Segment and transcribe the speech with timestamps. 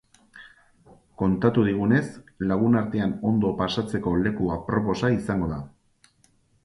[1.21, 2.01] Kontatu digunez,
[2.51, 5.61] lagun artean ondo pasatzeko leku aproposa izango da.